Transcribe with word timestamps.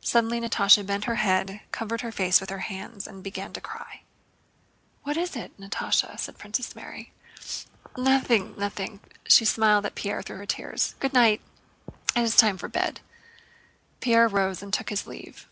Suddenly 0.00 0.40
Natásha 0.40 0.86
bent 0.86 1.04
her 1.04 1.16
head, 1.16 1.60
covered 1.70 2.00
her 2.00 2.10
face 2.10 2.40
with 2.40 2.48
her 2.48 2.60
hands, 2.60 3.06
and 3.06 3.22
began 3.22 3.52
to 3.52 3.60
cry. 3.60 4.00
"What 5.02 5.18
is 5.18 5.36
it, 5.36 5.54
Natásha?" 5.60 6.18
said 6.18 6.38
Princess 6.38 6.74
Mary. 6.74 7.12
"Nothing, 7.94 8.54
nothing." 8.56 9.00
She 9.28 9.44
smiled 9.44 9.84
at 9.84 9.94
Pierre 9.94 10.22
through 10.22 10.38
her 10.38 10.46
tears. 10.46 10.94
"Good 10.98 11.12
night! 11.12 11.42
It 12.16 12.22
is 12.22 12.36
time 12.36 12.56
for 12.56 12.68
bed." 12.68 13.00
Pierre 14.00 14.28
rose 14.28 14.62
and 14.62 14.72
took 14.72 14.88
his 14.88 15.06
leave. 15.06 15.46